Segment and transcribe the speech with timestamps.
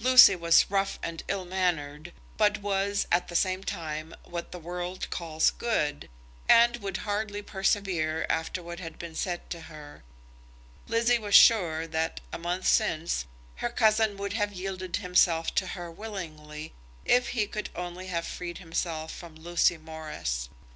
[0.00, 5.08] Lucy was rough and ill mannered, but was, at the same time, what the world
[5.10, 6.08] calls good,
[6.48, 10.02] and would hardly persevere after what had been said to her.
[10.88, 13.26] Lizzie was sure that, a month since,
[13.62, 16.72] her cousin would have yielded himself to her willingly,
[17.04, 20.48] if he could only have freed himself from Lucy Morris.